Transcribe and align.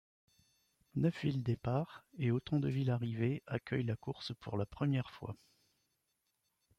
Neuf 0.95 1.21
villes-départs 1.21 2.03
et 2.17 2.31
autant 2.31 2.59
de 2.59 2.67
villes-arrivées 2.67 3.43
accueillent 3.45 3.83
la 3.83 3.95
course 3.95 4.33
pour 4.39 4.57
la 4.57 4.65
première 4.65 5.11
fois. 5.11 5.35